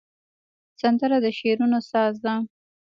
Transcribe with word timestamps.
سندره 0.79 1.17
د 1.25 1.25
شعرونو 1.37 1.79
ساز 1.89 2.15
ده 2.23 2.33